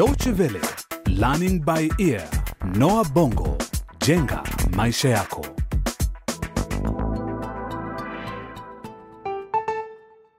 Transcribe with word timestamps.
Deutsche 0.00 0.30
Welle, 0.32 0.60
Learning 1.08 1.60
by 1.62 1.90
Ear, 1.98 2.26
Noah 2.78 3.04
Bongo, 3.12 3.58
jenga 4.06 4.42
maisha 4.76 5.08
yako. 5.08 5.46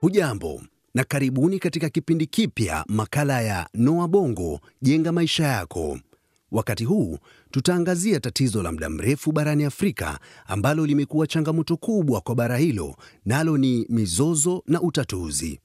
Hujambo 0.00 0.62
na 0.94 1.04
karibuni 1.04 1.58
katika 1.58 1.88
kipindi 1.88 2.26
kipya 2.26 2.84
makala 2.88 3.40
ya 3.42 3.68
Noa 3.74 4.08
Bongo 4.08 4.60
jenga 4.80 5.12
maisha 5.12 5.44
yako. 5.44 5.98
Wakati 6.52 6.84
huu 6.84 7.18
tutaangazia 7.50 8.20
tatizo 8.20 8.62
la 8.62 8.72
muda 8.72 8.90
mrefu 8.90 9.32
barani 9.32 9.64
Afrika 9.64 10.18
ambalo 10.46 10.86
limekuwa 10.86 11.26
changamoto 11.26 11.76
kubwa 11.76 12.20
kwa 12.20 12.34
bara 12.34 12.56
hilo, 12.58 12.96
nalo 13.26 13.58
ni 13.58 13.86
mizozo 13.88 14.62
na 14.66 14.80
utatuzi. 14.82 15.60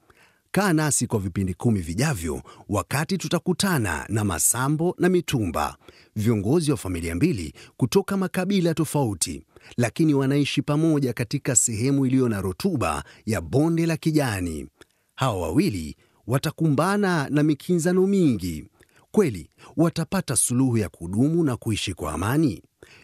Kaa 0.58 0.72
nasi 0.72 1.06
kwa 1.06 1.18
vipindi 1.20 1.54
kumi 1.54 1.80
vijavyo, 1.80 2.42
wakati 2.68 3.18
tutakutana 3.18 4.06
na 4.08 4.24
Masambo 4.24 4.94
na 4.98 5.08
Mitumba, 5.08 5.76
viongozi 6.16 6.70
wa 6.70 6.76
familia 6.76 7.14
mbili 7.14 7.52
kutoka 7.76 8.16
makabila 8.16 8.74
tofauti, 8.74 9.42
lakini 9.76 10.14
wanaishi 10.14 10.62
pamoja 10.62 11.12
katika 11.12 11.56
sehemu 11.56 12.06
iliyo 12.06 12.28
na 12.28 12.40
rutuba 12.40 13.04
ya 13.26 13.40
bonde 13.40 13.86
la 13.86 13.96
kijani. 13.96 14.68
Hawa 15.14 15.40
wawili 15.40 15.96
watakumbana 16.26 17.28
na 17.30 17.42
mikinzano 17.42 18.06
mingi. 18.06 18.64
Kweli 19.10 19.50
watapata 19.76 20.36
suluhu 20.36 20.78
ya 20.78 20.88
kudumu 20.88 21.44
na 21.44 21.56
kuishi 21.56 21.94
kwa 21.94 22.12
amani? 22.12 22.62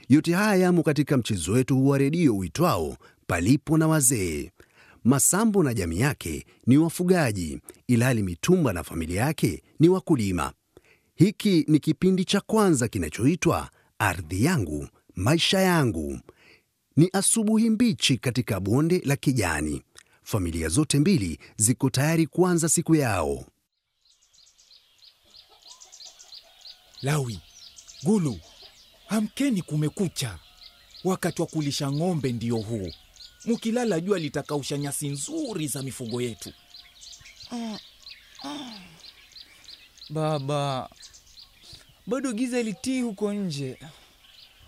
Yote 0.09 0.33
haya 0.35 0.63
yamo 0.63 0.83
katika 0.83 1.17
mchezo 1.17 1.53
wetu 1.53 1.89
wa 1.89 1.99
redio 1.99 2.37
uitwao 2.37 2.97
Palipo 3.27 3.79
na 3.79 3.89
Wazee. 3.89 4.51
Masambo 5.05 5.63
na 5.63 5.75
jamii 5.75 6.01
yake 6.01 6.47
ni 6.67 6.79
wafugaji, 6.79 7.61
ilhali 7.87 8.23
Mitumba 8.23 8.73
na 8.73 8.83
familia 8.85 9.21
yake 9.23 9.63
ni 9.81 9.89
wakulima. 9.89 10.53
Hiki 11.15 11.65
ni 11.69 11.79
kipindi 11.79 12.25
cha 12.25 12.41
kwanza 12.41 12.89
kinachoitwa 12.89 13.71
Ardhi 13.99 14.45
Yangu 14.45 14.89
Maisha 15.17 15.61
Yangu. 15.61 16.21
Ni 16.97 17.11
asubuhi 17.13 17.71
mbichi 17.71 18.19
katika 18.19 18.61
bonde 18.61 19.03
la 19.05 19.17
kijani. 19.17 19.83
Familia 20.23 20.69
zote 20.69 20.99
mbili 21.01 21.39
ziko 21.57 21.91
tayari 21.91 22.27
kuanza 22.27 22.69
siku 22.69 22.95
yao. 22.95 23.45
Lawi, 27.03 27.41
Gulu, 28.05 28.39
amkeni, 29.09 29.63
kumekucha. 29.63 30.39
Wakati 31.05 31.41
wa 31.43 31.47
kulisha 31.49 31.93
ng'ombe 31.93 32.33
ndio 32.33 32.57
huu. 32.57 32.91
Mukilala 33.45 34.01
jua 34.01 34.19
litakausha 34.19 34.79
nyasi 34.79 35.09
nzuri 35.09 35.67
za 35.69 35.83
mifugo 35.83 36.21
yetu. 36.23 36.53
Baba, 40.11 40.91
bado 42.07 42.33
giza 42.33 42.63
litii 42.63 43.01
huko 43.03 43.33
nje. 43.33 43.79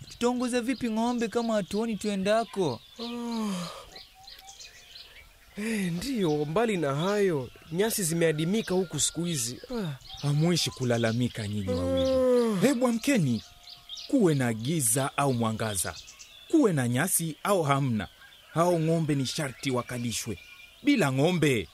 Tutaongoza 0.09 0.61
vipi 0.61 0.89
ng'ombe 0.89 1.27
kama 1.27 1.53
hatuoni 1.53 1.95
tuendako? 1.97 2.79
Eh, 5.57 5.91
ndiyo. 5.93 6.45
Mbali 6.45 6.77
na 6.77 6.95
hayo, 6.95 7.49
nyasi 7.71 8.03
zimeadimika 8.03 8.73
huku 8.75 8.99
siku 8.99 9.23
hizi. 9.25 9.59
Ah, 9.75 9.95
Hamwishi 10.21 10.69
kulalamika 10.71 11.47
nyinyi 11.47 11.67
wawili. 11.69 12.59
Hebu 12.67 12.87
amkeni, 12.87 13.43
kuwe 14.07 14.35
na 14.35 14.53
giza 14.53 15.17
au 15.17 15.33
mwangaza, 15.33 15.95
kuwe 16.51 16.73
na 16.73 16.87
nyasi 16.87 17.35
au 17.43 17.63
hamna, 17.63 18.07
hao 18.53 18.79
ng'ombe 18.79 19.15
ni 19.15 19.25
sharti 19.25 19.71
wakalishwe. 19.71 20.37
Bila 20.83 21.11
ng'ombe 21.11 21.67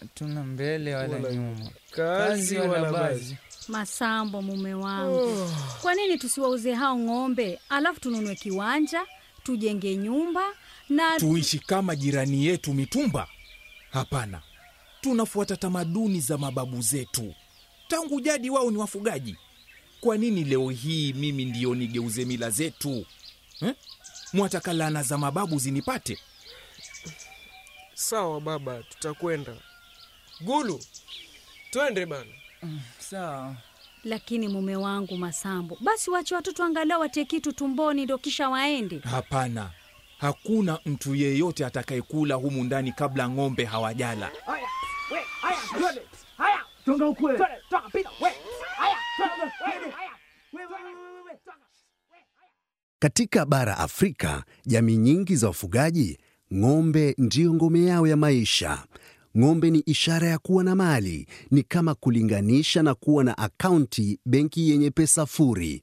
Hatuna 0.00 0.44
mbele 0.44 0.94
wala 0.94 1.14
Wala 1.16 1.32
nyuma, 1.32 1.70
kazi 1.90 2.56
wala 2.56 2.92
bazi. 2.92 3.36
Masambo, 3.68 4.42
mume 4.42 4.74
wangu, 4.74 5.50
kwa 5.82 5.94
nini 5.94 6.18
tusiwauze 6.18 6.74
hao 6.74 6.98
ng'ombe 6.98 7.60
alafu 7.68 8.00
tununue 8.00 8.34
kiwanja 8.34 9.06
tujenge 9.42 9.96
nyumba 9.96 10.44
na 10.88 11.16
tuishi 11.18 11.58
kama 11.58 11.96
jirani 11.96 12.46
yetu 12.46 12.74
Mitumba? 12.74 13.28
Hapana, 13.90 14.42
tunafuata 15.00 15.56
tamaduni 15.56 16.20
za 16.20 16.38
mababu 16.38 16.80
zetu. 16.82 17.34
Tangu 17.88 18.20
jadi 18.20 18.50
wao 18.50 18.70
ni 18.70 18.76
wafugaji. 18.76 19.36
Kwa 20.00 20.16
nini 20.16 20.44
leo 20.44 20.70
hii 20.70 21.12
mimi 21.12 21.44
ndiyo 21.44 21.74
nigeuze 21.74 22.24
mila 22.24 22.50
zetu 22.50 23.06
eh? 23.62 23.74
Mwataka 24.32 24.72
lana 24.72 25.02
za 25.02 25.18
mababu 25.18 25.58
zinipate? 25.58 26.18
sawa 27.94 28.40
baba, 28.40 28.82
tutakwenda. 28.82 29.52
Gulu, 30.40 30.80
twende 31.70 32.06
bana. 32.06 32.30
sawa. 32.98 33.56
lakini 34.04 34.48
mume 34.48 34.76
wangu 34.76 35.16
Masambo, 35.16 35.78
basi 35.80 36.10
wache 36.10 36.34
watoto 36.34 36.64
angalau 36.64 37.00
watie 37.00 37.24
kitu 37.24 37.52
tumboni 37.52 38.04
ndo 38.04 38.18
kisha 38.18 38.48
waende. 38.48 38.98
Hapana, 38.98 39.70
hakuna 40.18 40.78
mtu 40.86 41.14
yeyote 41.14 41.66
atakayekula 41.66 42.34
humu 42.34 42.64
ndani 42.64 42.92
kabla 42.92 43.28
ng'ombe 43.28 43.64
hawajala. 43.64 44.30
Katika 53.02 53.46
bara 53.46 53.78
Afrika, 53.78 54.44
jamii 54.66 54.96
nyingi 54.96 55.36
za 55.36 55.46
wafugaji, 55.46 56.18
ng'ombe 56.54 57.14
ndiyo 57.18 57.54
ngome 57.54 57.84
yao 57.84 58.06
ya 58.06 58.16
maisha. 58.16 58.84
Ng'ombe 59.38 59.70
ni 59.70 59.78
ishara 59.86 60.28
ya 60.28 60.38
kuwa 60.38 60.64
na 60.64 60.74
mali, 60.74 61.26
ni 61.50 61.62
kama 61.62 61.94
kulinganisha 61.94 62.82
na 62.82 62.94
kuwa 62.94 63.24
na 63.24 63.38
akaunti 63.38 64.18
benki 64.26 64.70
yenye 64.70 64.90
pesa 64.90 65.26
furi. 65.26 65.82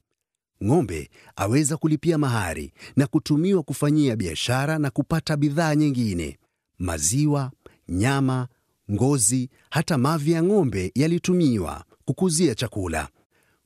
Ng'ombe 0.64 1.10
aweza 1.36 1.76
kulipia 1.76 2.18
mahari 2.18 2.72
na 2.96 3.06
kutumiwa 3.06 3.62
kufanyia 3.62 4.16
biashara 4.16 4.78
na 4.78 4.90
kupata 4.90 5.36
bidhaa 5.36 5.74
nyingine. 5.74 6.38
Maziwa, 6.78 7.52
nyama, 7.88 8.48
ngozi, 8.92 9.50
hata 9.70 9.98
mavi 9.98 10.32
ya 10.32 10.42
ng'ombe 10.42 10.92
yalitumiwa 10.94 11.84
kukuzia 12.04 12.54
chakula, 12.54 13.08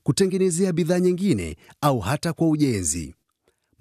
kutengenezea 0.02 0.72
bidhaa 0.72 0.98
nyingine 1.00 1.56
au 1.80 2.00
hata 2.00 2.32
kwa 2.32 2.48
ujenzi. 2.48 3.14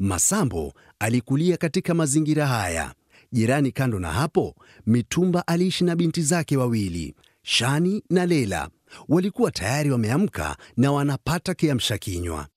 Masambo 0.02 0.74
alikulia 1.00 1.58
katika 1.58 1.94
mazingira 1.94 2.48
haya. 2.48 2.94
Jirani 3.32 3.72
kando 3.72 4.00
na 4.00 4.12
hapo, 4.12 4.56
Mitumba 4.86 5.48
aliishi 5.48 5.84
na 5.84 5.96
binti 5.96 6.22
zake 6.22 6.58
wawili, 6.58 7.16
Shani 7.44 8.04
na 8.10 8.26
Lela. 8.26 8.70
Walikuwa 9.10 9.52
tayari 9.52 9.92
wameamka 9.92 10.58
na 10.78 10.92
wanapata 10.92 11.54
kiamsha 11.54 11.98
kinywa. 11.98 12.48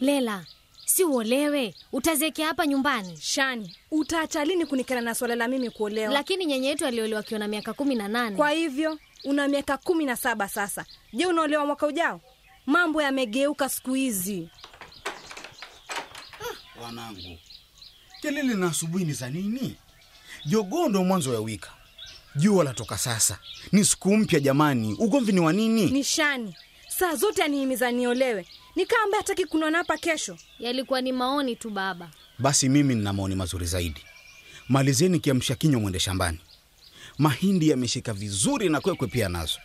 Lela, 0.00 0.46
si 0.86 1.04
uolewe, 1.04 1.74
utazekea 1.92 2.46
hapa 2.46 2.66
nyumbani. 2.66 3.16
Shani, 3.20 3.76
utaacha 3.90 4.44
lini 4.44 4.66
kunikana 4.66 5.00
na 5.00 5.14
swala 5.14 5.34
la 5.34 5.48
mimi 5.48 5.70
kuolewa? 5.70 6.12
Lakini 6.14 6.46
nyenye 6.46 6.68
yetu 6.68 6.86
aliolewa 6.86 7.20
akiwa 7.20 7.38
na 7.40 7.48
miaka 7.48 7.72
kumi 7.72 7.94
na 7.94 8.08
nane. 8.08 8.36
Kwa 8.36 8.50
hivyo 8.50 8.98
una 9.24 9.48
miaka 9.48 9.76
kumi 9.78 10.04
na 10.04 10.16
saba 10.16 10.48
sasa. 10.48 10.84
Je, 11.12 11.26
unaolewa 11.26 11.66
mwaka 11.66 11.86
ujao? 11.86 12.20
Mambo 12.66 13.02
yamegeuka 13.02 13.68
siku 13.68 13.94
hizi. 13.94 14.48
Wanangu, 16.82 17.38
kelele 18.22 18.54
na 18.54 18.66
asubuhi 18.66 19.04
ni 19.04 19.12
za 19.12 19.30
nini? 19.30 19.76
Jogoo 20.46 20.88
ndo 20.88 21.04
mwanzo 21.04 21.34
ya 21.34 21.40
wika, 21.40 21.70
jua 22.36 22.64
latoka 22.64 22.98
sasa, 22.98 23.38
ni 23.72 23.84
siku 23.84 24.16
mpya 24.16 24.40
jamani. 24.40 24.96
Ugomvi 24.98 25.32
ni 25.32 25.40
wa 25.40 25.52
nini? 25.52 25.90
Nishani 25.90 26.54
saa 26.88 27.14
zote 27.14 27.42
anihimiza 27.42 27.90
niolewe, 27.92 28.46
nikaa 28.76 28.96
ambaye 29.04 29.20
hataki 29.22 29.44
kuniona 29.46 29.78
hapa 29.78 29.98
kesho. 29.98 30.36
Yalikuwa 30.58 31.00
ni 31.00 31.12
maoni 31.12 31.56
tu 31.56 31.70
baba. 31.70 32.10
Basi 32.38 32.68
mimi 32.68 32.94
nina 32.94 33.12
maoni 33.12 33.34
mazuri 33.34 33.66
zaidi. 33.66 34.00
Malizeni 34.68 35.20
kiamsha 35.20 35.54
kinywa, 35.54 35.80
mwende 35.80 36.00
shambani. 36.00 36.38
Mahindi 37.20 37.68
yameshika 37.68 38.12
vizuri 38.12 38.68
na 38.68 38.80
kwekwe 38.80 39.08
pia 39.08 39.28
nazo. 39.28 39.58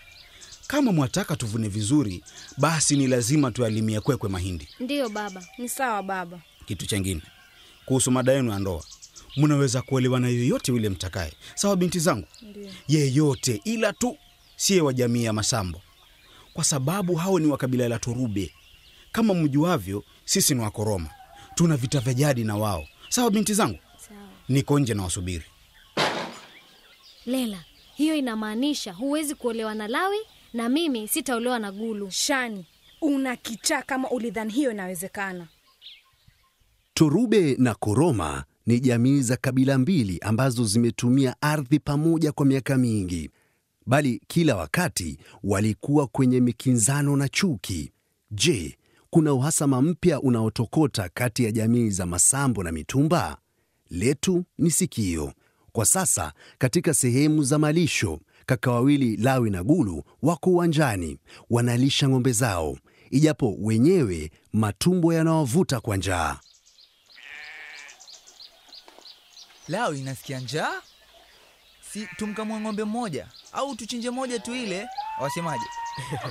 Kama 0.68 0.92
mwataka 0.92 1.36
tuvune 1.36 1.68
vizuri, 1.68 2.24
basi 2.58 2.98
ni 2.98 3.08
lazima 3.08 3.52
tuyalimie 3.52 4.00
kwekwe 4.02 4.30
mahindi. 4.30 4.68
Ndiyo 4.80 5.10
baba. 5.10 5.44
Ni 5.58 5.70
sawa 5.70 6.04
baba. 6.04 6.40
Kitu 6.66 6.86
chengine 6.88 7.22
kuhusu 7.86 8.12
mada 8.12 8.32
yenu 8.34 8.52
ya 8.52 8.60
ndoa, 8.60 8.84
mnaweza 9.38 9.82
kuolewa 9.82 10.20
na 10.20 10.28
yoyote 10.28 10.72
yule 10.72 10.90
mtakaye, 10.90 11.34
sawa 11.56 11.76
binti 11.76 12.00
zangu? 12.00 12.28
Yeyote, 12.88 13.62
ila 13.64 13.94
tu 13.94 14.18
siye 14.56 14.82
wa 14.82 14.94
jamii 14.94 15.24
ya 15.24 15.34
Masambo, 15.34 15.82
kwa 16.54 16.64
sababu 16.64 17.16
hao 17.16 17.40
ni 17.40 17.48
wa 17.48 17.58
kabila 17.58 17.88
la 17.90 18.00
Turube. 18.00 18.52
Kama 19.12 19.34
mjuavyo, 19.34 20.04
sisi 20.26 20.56
ni 20.56 20.62
Wakoroma, 20.62 21.10
tuna 21.56 21.78
vita 21.78 22.00
vya 22.00 22.14
jadi 22.14 22.44
na 22.44 22.56
wao, 22.56 22.88
sawa 23.10 23.32
binti 23.32 23.54
zangu? 23.54 23.80
Niko 24.50 24.80
nje 24.80 24.94
na 24.94 25.04
wasubiri. 25.04 25.44
Lela, 27.26 27.64
hiyo 27.96 28.16
inamaanisha 28.16 28.94
huwezi 28.94 29.36
kuolewa 29.36 29.76
na 29.76 29.88
Lawi 29.88 30.18
na 30.54 30.70
mimi 30.70 31.08
sitaolewa 31.08 31.60
na 31.60 31.72
Gulu. 31.72 32.12
Shani, 32.12 32.66
una 33.02 33.36
kichaa 33.36 33.82
kama 33.82 34.10
ulidhani 34.10 34.54
hiyo 34.54 34.72
inawezekana. 34.72 35.48
Turube 36.94 37.56
na 37.60 37.76
Koroma 37.76 38.44
ni 38.66 38.80
jamii 38.80 39.22
za 39.22 39.38
kabila 39.38 39.78
mbili 39.78 40.20
ambazo 40.22 40.66
zimetumia 40.66 41.36
ardhi 41.42 41.80
pamoja 41.80 42.32
kwa 42.32 42.46
miaka 42.46 42.78
mingi, 42.78 43.30
bali 43.86 44.22
kila 44.28 44.56
wakati 44.56 45.18
walikuwa 45.44 46.08
kwenye 46.08 46.40
mikinzano 46.42 47.16
na 47.18 47.30
chuki. 47.30 47.92
Je, 48.32 48.78
kuna 49.10 49.34
uhasama 49.34 49.82
mpya 49.82 50.22
unaotokota 50.22 51.10
kati 51.14 51.44
ya 51.44 51.52
jamii 51.52 51.90
za 51.90 52.06
Masambo 52.06 52.64
na 52.64 52.72
Mitumba? 52.72 53.38
Letu 53.90 54.44
ni 54.58 54.72
sikio. 54.72 55.34
Kwa 55.76 55.86
sasa 55.86 56.34
katika 56.58 56.94
sehemu 56.94 57.44
za 57.44 57.60
malisho, 57.60 58.20
kaka 58.46 58.72
wawili 58.72 59.18
Lawi 59.18 59.50
na 59.50 59.64
Gulu 59.64 60.04
wako 60.22 60.50
uwanjani 60.50 61.18
wanalisha 61.50 62.10
ng'ombe 62.10 62.32
zao, 62.32 62.78
ijapo 63.12 63.56
wenyewe 63.60 64.32
matumbo 64.54 65.14
yanawavuta 65.14 65.80
kwa 65.80 65.98
njaa. 65.98 66.40
Lawi, 69.68 70.02
nasikia 70.02 70.40
njaa. 70.40 70.82
Si 71.94 72.08
tumkamue 72.18 72.60
ng'ombe 72.60 72.84
mmoja 72.84 73.28
au 73.54 73.76
tuchinje 73.76 74.10
moja 74.10 74.40
tu 74.40 74.56
ile, 74.56 74.88
wasemaje? 75.22 75.66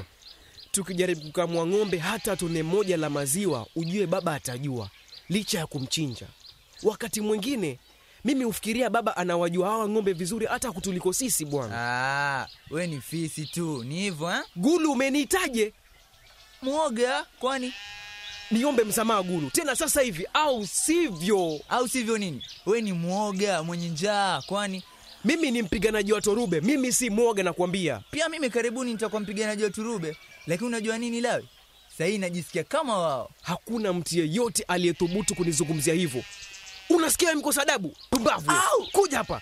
Tukijaribu 0.72 1.20
kukamua 1.20 1.66
ng'ombe 1.66 1.98
hata 1.98 2.36
tone 2.36 2.62
moja 2.62 2.96
la 2.96 3.10
maziwa, 3.10 3.66
ujue 3.76 4.06
baba 4.06 4.34
atajua, 4.34 4.90
licha 5.28 5.58
ya 5.58 5.66
kumchinja. 5.66 6.26
Wakati 6.82 7.20
mwingine 7.20 7.78
mimi 8.24 8.44
hufikiria 8.44 8.90
baba 8.90 9.16
anawajua 9.16 9.68
hawa 9.68 9.88
ng'ombe 9.88 10.12
vizuri 10.12 10.46
hata 10.46 10.72
kutuliko 10.72 11.12
sisi 11.12 11.44
bwana. 11.44 11.74
Ah, 11.78 12.46
we 12.70 12.86
ni 12.86 13.00
fisi 13.00 13.46
tu, 13.46 13.84
ni 13.84 13.94
hivyo 14.00 14.30
eh? 14.30 14.40
Gulu, 14.56 14.92
umeniitaje? 14.92 15.72
Mwoga 16.62 17.26
kwani? 17.40 17.72
Niombe 18.50 18.84
msamaha 18.84 19.22
Gulu, 19.22 19.50
tena 19.50 19.76
sasa 19.76 20.00
hivi, 20.00 20.26
au 20.34 20.66
sivyo? 20.66 21.60
Au 21.68 21.88
sivyo 21.88 22.18
nini? 22.18 22.42
We 22.66 22.80
ni 22.82 22.92
mwoga 22.92 23.62
mwenye 23.62 23.88
njaa 23.88 24.42
kwani? 24.42 24.82
Mimi 25.24 25.50
ni 25.50 25.62
mpiganaji 25.62 26.12
wa 26.12 26.20
Torube, 26.20 26.60
mimi 26.60 26.92
si 26.92 27.10
mwoga 27.10 27.42
nakwambia. 27.42 28.00
Pia 28.10 28.28
mimi 28.28 28.50
karibuni 28.50 28.92
nitakuwa 28.92 29.20
mpiganaji 29.20 29.64
wa 29.64 29.70
Turube, 29.70 30.16
lakini 30.46 30.66
unajua 30.68 30.98
nini 30.98 31.20
Lawi? 31.20 31.48
Sahii 31.98 32.18
najisikia 32.18 32.64
kama 32.64 32.98
wao. 32.98 33.30
Hakuna 33.42 33.92
mtu 33.92 34.18
yeyote 34.18 34.62
aliyethubutu 34.68 35.34
kunizungumzia 35.34 35.94
hivyo. 35.94 36.22
Unasikia 36.90 37.34
mkosa 37.34 37.62
adabu? 37.62 37.96
Pumbavu! 38.10 38.52
Kuja 38.92 39.18
hapa 39.18 39.40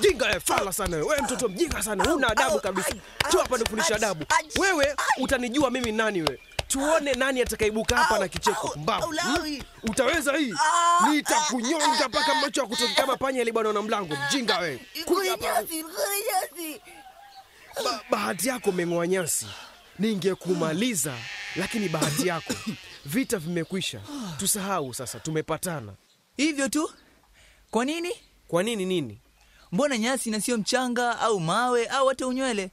jinga, 0.00 0.26
we 0.26 0.40
fala 0.40 0.72
sana 0.72 0.96
wewe, 0.96 1.08
we 1.14 1.22
mtoto 1.22 1.48
mjinga 1.48 1.82
sana, 1.82 2.04
huna 2.04 2.28
adabu 2.28 2.60
kabisa. 2.60 2.94
Njoo 3.28 3.38
hapa 3.40 3.58
nifundisha 3.58 3.94
adabu. 3.96 4.24
Wewe 4.58 4.96
utanijua 5.18 5.70
mimi 5.70 5.92
nani 5.92 6.22
wewe? 6.22 6.40
Tuone 6.68 7.12
nani 7.14 7.42
atakaibuka 7.42 7.96
hapa 7.96 8.18
na 8.18 8.28
kicheko. 8.28 8.68
Pumbavu! 8.68 9.06
Hmm? 9.06 9.58
Utaweza 9.82 10.32
hii? 10.36 10.54
Nitakunyonga 11.10 12.08
mpaka 12.08 12.34
macho 12.34 12.60
yakutoke 12.60 12.94
kama 12.94 13.16
panya 13.16 13.40
alibanwa 13.40 13.72
na 13.72 13.82
mlango. 13.82 14.16
Mjinga 14.28 14.58
wewe! 14.58 14.80
Kuja 15.04 15.30
hapa. 15.30 15.62
Ba 17.84 18.00
bahati 18.10 18.48
yako 18.48 18.70
umeng'oa 18.70 19.06
nyasi, 19.06 19.46
ningekumaliza 19.98 21.14
lakini 21.56 21.88
bahati 21.88 22.26
yako, 22.28 22.54
vita 23.04 23.38
vimekwisha. 23.38 24.00
Tusahau 24.38 24.94
sasa, 24.94 25.20
tumepatana. 25.20 25.92
Hivyo 26.40 26.68
tu? 26.68 26.90
Kwa 27.70 27.84
nini? 27.84 28.10
Kwa 28.48 28.62
nini 28.62 28.84
nini? 28.86 29.20
Mbona 29.72 29.98
nyasi 29.98 30.30
na 30.30 30.40
sio 30.40 30.58
mchanga 30.58 31.18
au 31.18 31.40
mawe 31.40 31.86
au 31.86 32.06
hata 32.08 32.26
unywele? 32.26 32.70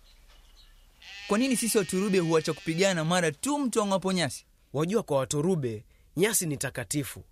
Kwa 1.27 1.37
nini 1.37 1.55
sisi 1.57 1.77
Waturube 1.77 2.19
huacha 2.19 2.53
kupigana 2.53 3.05
mara 3.05 3.31
tu 3.31 3.59
mtu 3.59 3.81
ang'apo 3.81 4.11
nyasi? 4.13 4.45
Wajua, 4.73 5.03
kwa 5.03 5.17
waturube 5.17 5.83
nyasi 6.17 6.45
ni 6.45 6.57
takatifu, 6.57 7.23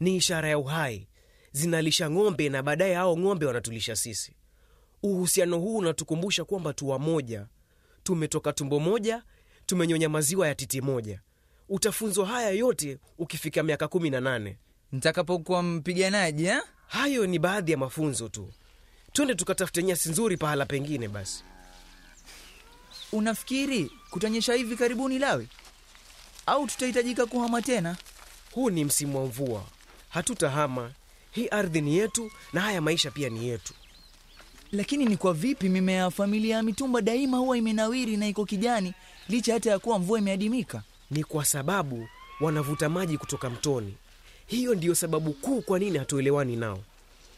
ni 0.00 0.16
ishara 0.16 0.48
ya 0.48 0.58
uhai, 0.58 1.08
zinalisha 1.52 2.10
ng'ombe 2.10 2.48
na 2.48 2.62
baadaye 2.62 2.94
hao 2.94 3.18
ng'ombe 3.18 3.46
wanatulisha 3.46 3.96
sisi. 3.96 4.32
Uhusiano 5.02 5.58
huu 5.58 5.76
unatukumbusha 5.76 6.44
kwamba 6.44 6.72
tu 6.72 6.88
wamoja, 6.88 7.46
tumetoka 8.02 8.52
tumbo 8.52 8.80
moja, 8.80 9.22
tumenyonya 9.66 10.08
maziwa 10.08 10.48
ya 10.48 10.54
titi 10.54 10.80
moja. 10.80 11.20
Utafunzwa 11.68 12.26
haya 12.26 12.50
yote 12.50 12.98
ukifika 13.18 13.62
miaka 13.62 13.88
kumi 13.88 14.10
na 14.10 14.20
nane. 14.20 14.58
Nitakapokuwa 14.94 15.62
mpiganaji 15.62 16.44
eh? 16.46 16.60
Hayo 16.88 17.26
ni 17.26 17.38
baadhi 17.38 17.72
ya 17.72 17.78
mafunzo 17.78 18.28
tu. 18.28 18.48
Twende 19.12 19.34
tukatafute 19.34 19.82
nyasi 19.82 20.08
nzuri 20.10 20.36
pahala 20.36 20.66
pengine 20.66 21.08
basi. 21.08 21.44
Unafikiri 23.12 23.90
kutanyesha 24.10 24.54
hivi 24.54 24.76
karibuni 24.76 25.18
Lawi, 25.18 25.48
au 26.46 26.66
tutahitajika 26.66 27.26
kuhama 27.26 27.62
tena? 27.62 27.96
Huu 28.52 28.70
ni 28.70 28.84
msimu 28.84 29.18
wa 29.18 29.26
mvua, 29.26 29.64
hatutahama. 30.08 30.90
Hii 31.30 31.48
ardhi 31.48 31.80
ni 31.80 31.96
yetu 31.96 32.30
na 32.52 32.60
haya 32.60 32.80
maisha 32.80 33.10
pia 33.10 33.28
ni 33.28 33.48
yetu. 33.48 33.74
Lakini 34.72 35.04
ni 35.04 35.16
kwa 35.16 35.34
vipi 35.34 35.68
mimea 35.68 35.96
ya 35.96 36.10
familia 36.10 36.56
ya 36.56 36.62
mitumba 36.62 37.00
daima 37.00 37.36
huwa 37.38 37.58
imenawiri 37.58 38.16
na 38.16 38.28
iko 38.28 38.44
kijani 38.44 38.94
licha 39.28 39.52
hata 39.54 39.70
ya 39.70 39.78
kuwa 39.78 39.98
mvua 39.98 40.18
imeadimika? 40.18 40.82
Ni 41.10 41.24
kwa 41.24 41.44
sababu 41.44 42.08
wanavuta 42.40 42.88
maji 42.88 43.18
kutoka 43.18 43.50
mtoni. 43.50 43.96
Hiyo 44.46 44.74
ndiyo 44.74 44.94
sababu 44.94 45.32
kuu 45.32 45.60
kwa 45.60 45.78
nini 45.78 45.98
hatuelewani 45.98 46.56
nao, 46.56 46.80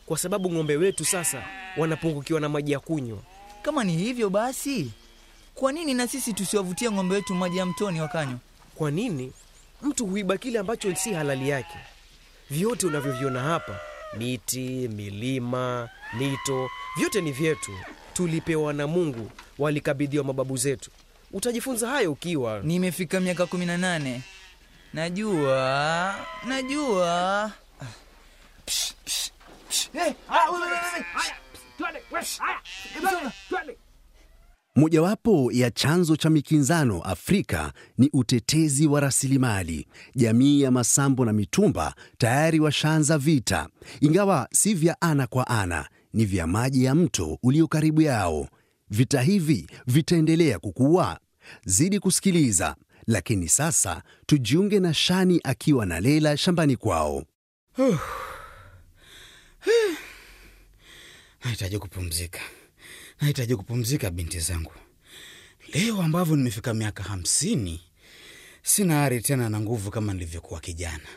kwa 0.06 0.19
sababu 0.19 0.53
ng'ombe 0.53 0.76
wetu 0.76 1.05
sasa 1.05 1.43
wanapungukiwa 1.76 2.41
na 2.41 2.49
maji 2.49 2.73
ya 2.73 2.81
kunywa. 2.81 3.19
Kama 3.62 3.85
ni 3.85 3.97
hivyo 3.97 4.31
basi, 4.31 4.91
kwa 5.55 5.73
nini 5.73 5.94
na 5.94 6.06
sisi 6.06 6.32
tusiwavutia 6.32 6.91
ng'ombe 6.91 7.14
wetu 7.14 7.35
maji 7.35 7.56
ya 7.58 7.67
mtoni 7.67 8.00
wakanywa? 8.00 8.38
Kwa 8.75 8.91
nini 8.91 9.32
mtu 9.82 10.06
huiba 10.06 10.37
kile 10.37 10.58
ambacho 10.58 10.94
si 10.94 11.12
halali 11.12 11.49
yake? 11.49 11.79
Vyote 12.50 12.87
unavyoviona 12.87 13.41
hapa, 13.41 13.81
miti, 14.19 14.88
milima, 14.88 15.88
mito, 16.19 16.70
vyote 16.99 17.20
ni 17.20 17.32
vyetu, 17.32 17.70
tulipewa 18.12 18.73
na 18.73 18.87
Mungu, 18.87 19.31
walikabidhiwa 19.58 20.25
mababu 20.25 20.56
zetu. 20.56 20.91
Utajifunza 21.32 21.88
hayo 21.88 22.12
ukiwa 22.12 22.61
Nimefika 22.61 23.20
miaka 23.20 23.47
kumi 23.47 23.67
na 23.67 23.76
nane. 23.79 24.23
Najua, 24.96 26.14
najua. 26.48 27.52
Mojawapo 34.76 35.52
ya 35.52 35.70
chanzo 35.70 36.16
cha 36.16 36.31
mikinzano 36.31 37.02
Afrika 37.02 37.72
ni 37.98 38.10
utetezi 38.12 38.87
wa 38.87 39.00
rasilimali. 39.00 39.87
Jamii 40.14 40.60
ya 40.60 40.70
Masambo 40.70 41.25
na 41.25 41.32
Mitumba 41.32 41.94
tayari 42.19 42.60
washaanza 42.60 43.19
vita, 43.19 43.69
ingawa 44.00 44.48
si 44.52 44.75
vya 44.75 45.00
ana 45.00 45.26
kwa 45.26 45.46
ana, 45.46 45.88
ni 46.12 46.25
vya 46.25 46.46
maji 46.46 46.84
ya 46.84 46.94
mto 46.94 47.38
ulio 47.43 47.67
karibu 47.69 48.03
yao. 48.03 48.48
Vita 48.91 49.22
hivi 49.22 49.67
vitaendelea 49.86 50.58
kukua. 50.58 51.19
Zidi 51.65 52.00
kusikiliza, 52.00 52.76
lakini 53.06 53.48
sasa 53.48 54.03
tujiunge 54.27 54.81
na 54.81 54.94
Shani 54.94 55.41
akiwa 55.44 55.86
na 55.86 56.01
Lela 56.01 56.36
shambani 56.36 56.77
kwao. 56.77 57.25
Nahitaji 61.44 61.79
kupumzika, 61.79 62.41
nahitaji 63.20 63.56
kupumzika 63.56 64.10
binti 64.10 64.41
zangu. 64.41 64.72
Leo 65.72 66.03
ambavyo 66.03 66.36
nimefika 66.36 66.75
miaka 66.75 67.03
hamsini, 67.03 67.81
sina 68.63 69.05
ari 69.05 69.20
tena 69.22 69.48
na 69.48 69.60
nguvu 69.60 69.91
kama 69.91 70.13
nilivyokuwa 70.13 70.60
kijana. 70.60 71.08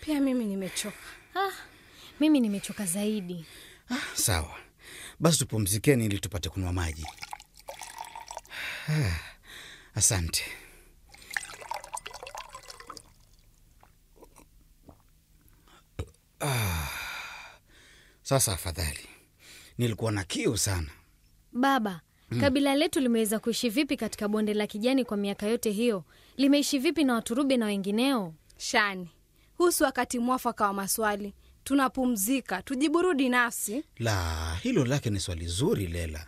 Pia 0.00 0.20
mimi 0.20 0.44
nimechoka. 0.44 0.96
Ah, 1.34 1.52
mimi 2.20 2.40
nimechoka 2.40 2.86
zaidi. 2.86 3.44
Ah, 3.90 4.16
sawa 4.16 4.54
basi, 5.20 5.38
tupumzikeni 5.38 6.04
ili 6.04 6.18
tupate 6.18 6.48
kunywa 6.48 6.72
maji. 6.72 7.06
Ah, 8.88 9.18
asante. 9.94 10.44
Sasa 18.28 18.52
afadhali, 18.52 19.08
nilikuwa 19.78 20.12
na 20.12 20.24
kiu 20.24 20.56
sana. 20.58 20.88
Baba, 21.52 22.00
kabila 22.40 22.74
letu 22.74 23.00
limeweza 23.00 23.38
kuishi 23.38 23.68
vipi 23.68 23.96
katika 23.96 24.28
bonde 24.28 24.54
la 24.54 24.66
kijani 24.66 25.04
kwa 25.04 25.16
miaka 25.16 25.46
yote 25.46 25.70
hiyo? 25.70 26.04
Limeishi 26.36 26.78
vipi 26.78 27.04
na 27.04 27.14
Waturube 27.14 27.56
na 27.56 27.66
wengineo? 27.66 28.34
Shani, 28.58 29.08
huu 29.56 29.70
si 29.70 29.82
wakati 29.82 30.18
mwafaka 30.18 30.66
wa 30.66 30.72
maswali. 30.72 31.34
Tunapumzika, 31.64 32.62
tujiburudi 32.62 33.28
nafsi. 33.28 33.84
La, 33.98 34.54
hilo 34.62 34.84
lake 34.84 35.10
ni 35.10 35.20
swali 35.20 35.46
zuri 35.46 35.86
Lela, 35.86 36.26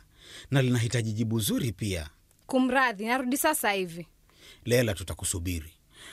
na 0.51 0.63
linahitaji 0.63 1.13
jibu 1.13 1.41
zuri 1.41 1.73
pia. 1.73 2.11
Kumradhi, 2.47 3.07
narudi 3.07 3.37
sasa 3.37 3.71
hivi. 3.73 4.07
Lela, 4.65 4.95
tutakusubiri 4.95 5.73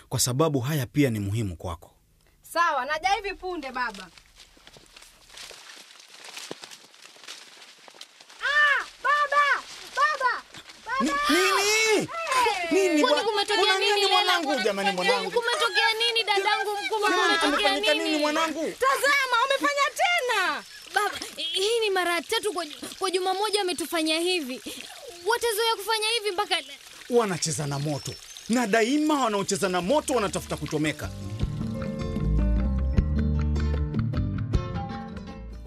kwa 0.10 0.20
sababu 0.20 0.60
haya 0.60 0.86
pia 0.86 1.10
ni 1.10 1.20
muhimu 1.20 1.56
kwako. 1.58 1.92
Sawa, 2.42 2.86
naja 2.86 3.10
hivi 3.10 3.34
punde 3.36 3.72
baba. 3.72 4.08
Ah, 8.42 8.86
baba! 9.04 9.46
Baba! 9.96 10.44
Nini? 11.02 12.10
Nini 12.72 13.02
bwana? 13.02 13.24
kumetokea 13.24 13.80
nini 13.80 13.94
nini 13.96 14.08
mwanangu? 14.12 14.56
Jamani 14.64 14.92
mwanangu. 14.92 15.32
Kumetokea 15.32 15.94
nini 15.94 16.24
dadangu 16.24 16.72
mkubwa? 16.86 17.10
Kumetokea 17.12 17.80
nini 17.80 18.04
nini? 18.04 18.18
mwanangu? 18.18 18.74
Tazama, 18.80 19.36
umefanya 19.46 19.86
tena! 19.98 20.64
mara 21.98 22.22
tatu 22.22 22.54
kwa, 22.54 22.66
kwa 23.00 23.12
juma 23.12 23.34
moja 23.34 23.60
wametufanya 23.60 24.20
hivi. 24.20 24.62
Watazoea 25.26 25.76
kufanya 25.78 26.08
hivi 26.18 26.32
mpaka 26.32 26.56
Wanacheza 27.10 27.68
na 27.68 27.80
moto, 27.80 28.14
na 28.50 28.68
daima 28.68 29.24
wanaocheza 29.24 29.70
na 29.70 29.82
moto 29.82 30.14
wanatafuta 30.14 30.58
kuchomeka. 30.58 31.10